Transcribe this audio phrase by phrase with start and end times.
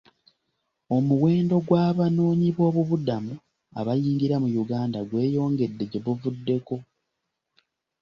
[0.95, 3.33] Omuwendo gw'abanoonyboobubudamu
[3.79, 6.75] abayingira mu Uganda gweyongedde gye buvuddeko.